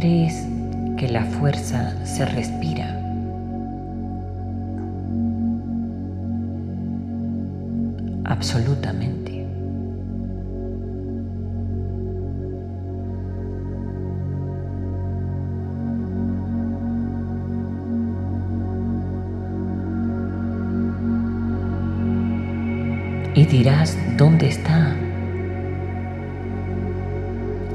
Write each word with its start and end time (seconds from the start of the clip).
crees 0.00 0.46
que 0.96 1.08
la 1.08 1.24
fuerza 1.24 1.94
se 2.06 2.24
respira. 2.24 2.96
Absolutamente. 8.24 9.46
Y 23.34 23.44
dirás 23.44 23.98
dónde 24.16 24.48
está, 24.48 24.96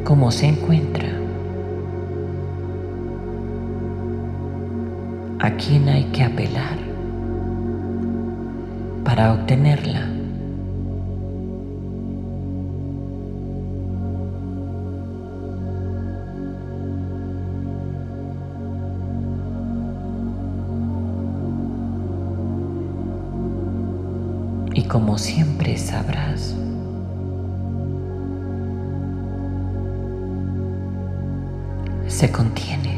cómo 0.04 0.32
se 0.32 0.48
encuentra. 0.48 1.25
A 5.46 5.56
quién 5.58 5.88
hay 5.90 6.06
que 6.06 6.24
apelar 6.24 6.76
para 9.04 9.34
obtenerla. 9.34 10.10
Y 24.74 24.84
como 24.86 25.20
siempre 25.20 25.78
sabrás, 25.78 26.56
se 32.08 32.32
contiene. 32.32 32.95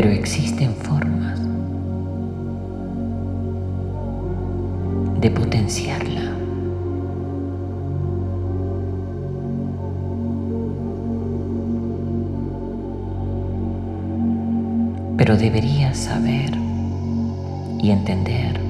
Pero 0.00 0.10
existen 0.10 0.76
formas 0.76 1.40
de 5.20 5.28
potenciarla. 5.28 6.36
Pero 15.16 15.36
deberías 15.36 15.98
saber 15.98 16.52
y 17.80 17.90
entender 17.90 18.67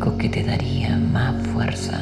que 0.00 0.30
te 0.30 0.42
daría 0.42 0.96
más 0.96 1.46
fuerza 1.48 2.00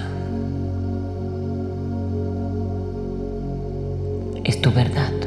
es 4.45 4.61
tu 4.63 4.71
verdad. 4.71 5.18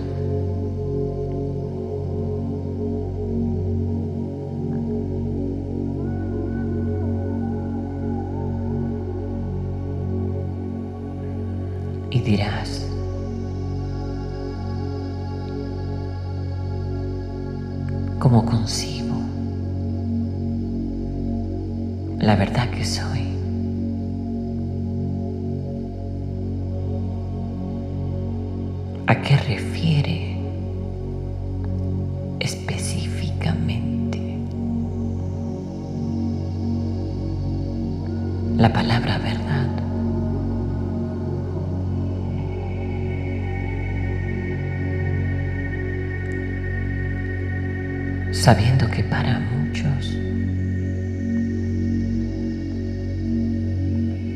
Sabiendo 48.41 48.89
que 48.89 49.03
para 49.03 49.39
muchos 49.39 50.17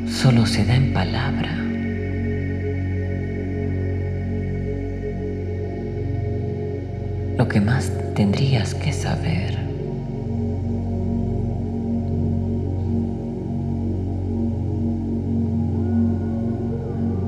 solo 0.07 0.45
se 0.45 0.63
da 0.63 0.75
en 0.75 0.93
palabra. 0.93 1.49
Lo 7.35 7.47
que 7.47 7.59
más 7.59 7.91
tendrías 8.13 8.75
que 8.75 8.93
saber 8.93 9.57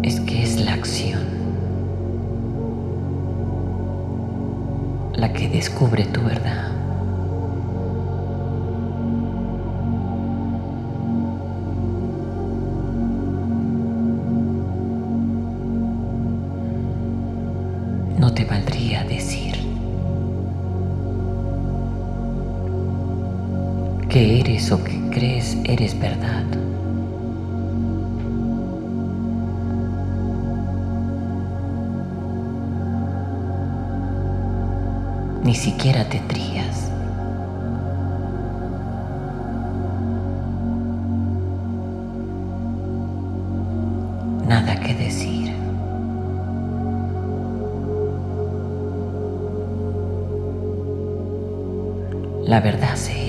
es 0.03 0.19
que 0.19 0.43
es 0.43 0.61
la 0.63 0.73
acción 0.73 1.37
la 5.17 5.33
que 5.33 5.49
descubre 5.49 6.05
tu 6.05 6.21
verdad. 6.21 6.66
Que 24.57 24.63
eres 24.63 24.71
o 24.71 24.83
que 24.83 24.99
crees 25.11 25.57
eres 25.65 25.99
verdad. 25.99 26.45
Ni 35.43 35.53
siquiera 35.53 36.03
tendrías 36.09 36.91
nada 44.47 44.75
que 44.75 44.93
decir. 44.95 45.53
La 52.45 52.61
verdad 52.61 52.95
se 52.95 53.26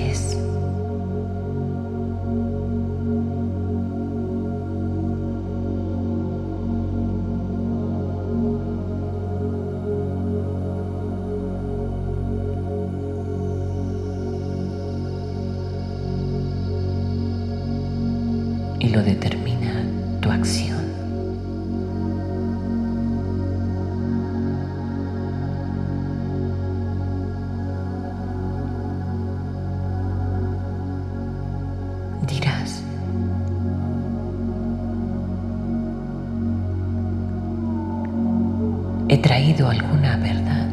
he 39.09 39.17
traído 39.17 39.67
alguna 39.67 40.17
verdad. 40.17 40.69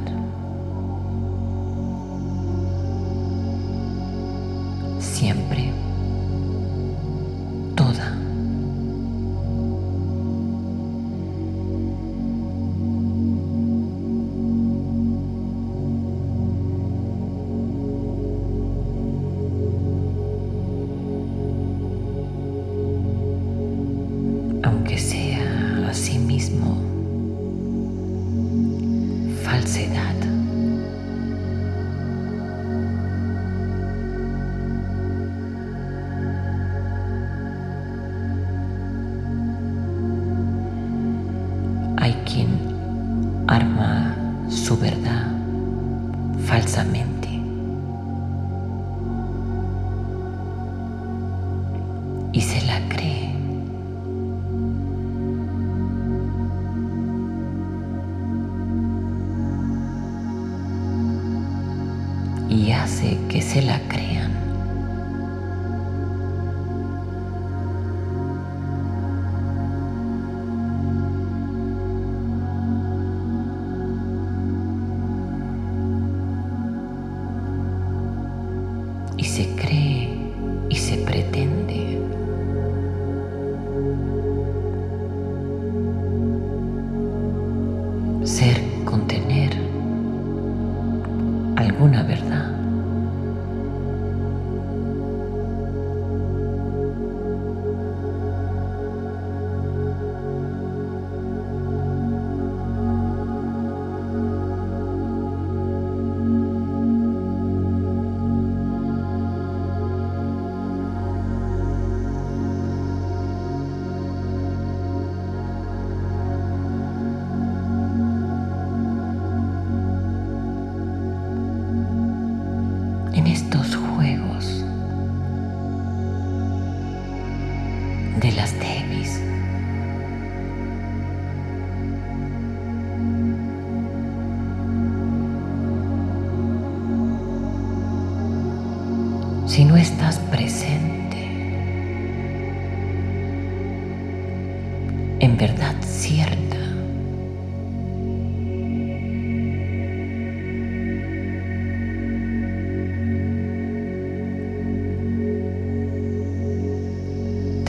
Siempre, 5.01 5.73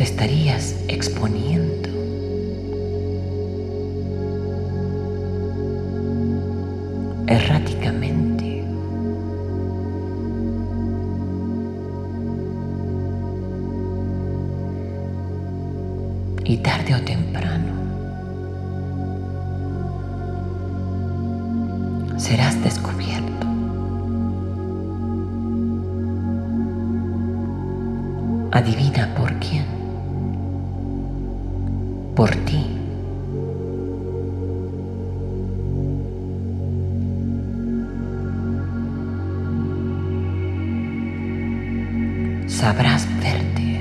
estarías 0.08 0.74
exponiendo. 0.88 1.87
Sabrás 42.58 43.08
verte, 43.22 43.77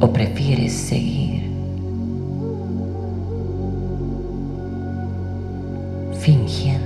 ¿O 0.00 0.12
prefieres 0.12 0.72
seguir 0.72 1.42
fingiendo? 6.20 6.83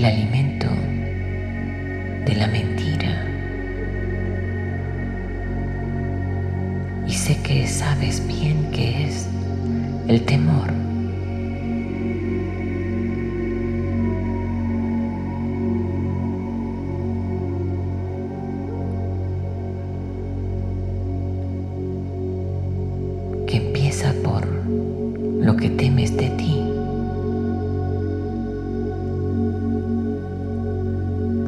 el 0.00 0.06
alimento. 0.06 0.49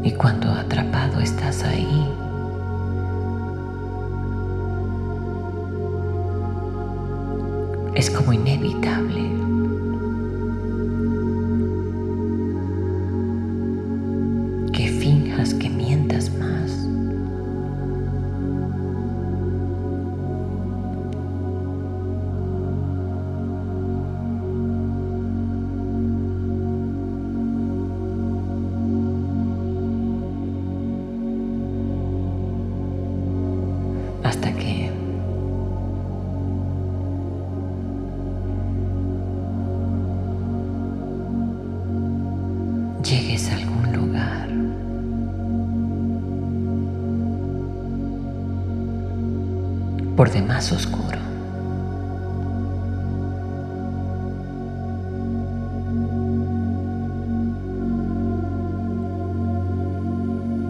Y 0.04 0.10
cuando 0.12 0.50
atrapado 0.50 1.20
estás 1.20 1.62
ahí, 1.62 2.08
es 7.94 8.10
como 8.10 8.32
inevitable. 8.32 9.41
algún 43.50 43.92
lugar. 43.92 44.48
Por 50.16 50.30
demás 50.30 50.70
oscuro. 50.72 51.18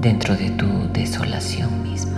Dentro 0.00 0.37
de 0.37 0.50
tu 0.50 0.67
desolación 0.93 1.83
misma. 1.83 2.12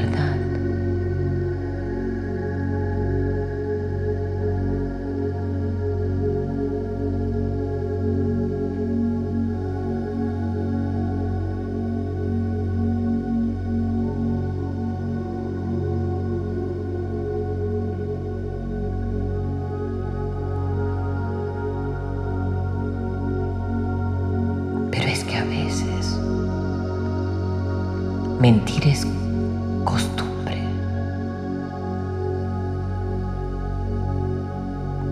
verdad. 0.00 0.27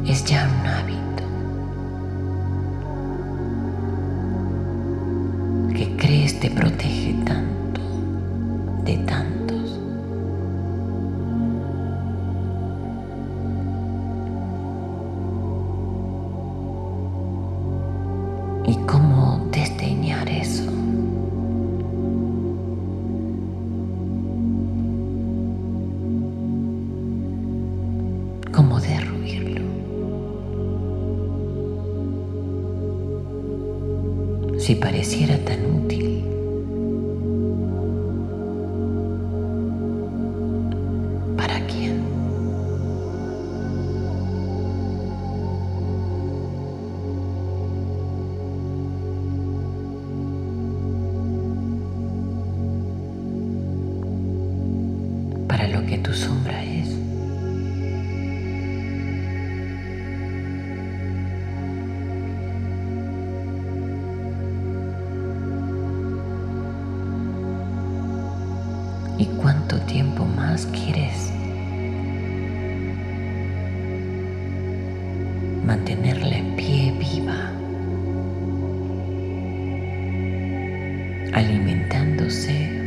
es 0.09 0.25
ya 0.25 0.49
un 0.61 0.67
hábito. 0.67 1.23
Que 5.75 5.97
crees 5.97 6.39
te 6.41 6.51
protege 6.51 6.76
si 34.67 34.75
pareciera 34.75 35.39
alimentándose. 81.37 82.86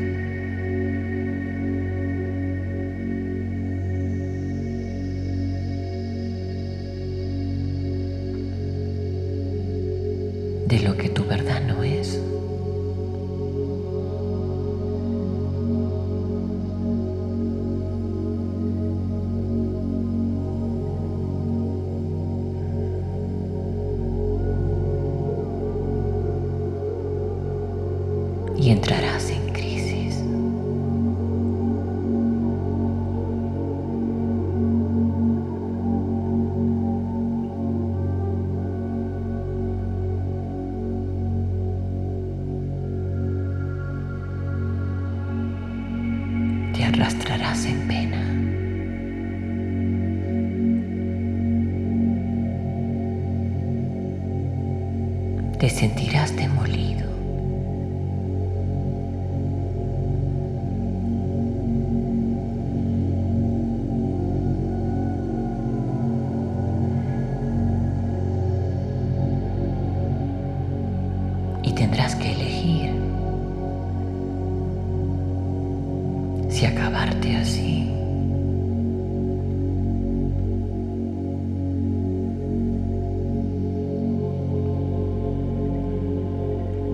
Si 76.50 76.66
acabarte 76.66 77.36
así. 77.36 77.88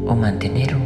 O 0.07 0.15
mantener 0.15 0.75
un 0.75 0.84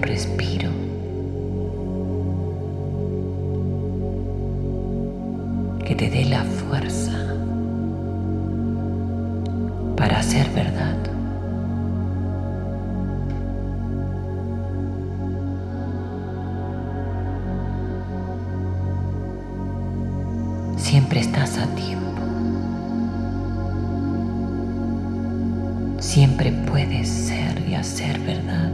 ser 28.10 28.20
verdad. 28.22 28.72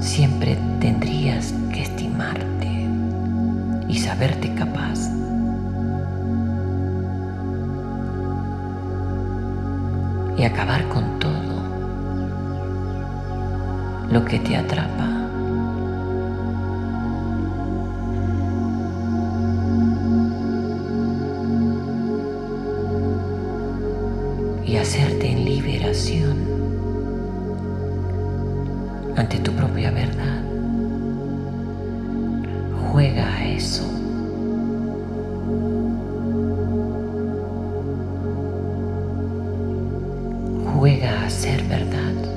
Siempre 0.00 0.56
tendrías 0.80 1.52
que 1.72 1.82
estimarte 1.82 2.88
y 3.88 3.98
saberte 3.98 4.54
capaz. 4.54 4.98
Y 10.38 10.44
acabar 10.44 10.88
con 10.88 11.18
todo 11.18 11.56
lo 14.10 14.24
que 14.24 14.38
te 14.38 14.56
atrapa. 14.56 15.27
Juega 32.98 33.32
a 33.32 33.46
eso. 33.46 33.84
Juega 40.74 41.24
a 41.24 41.30
ser 41.30 41.62
verdad. 41.62 42.27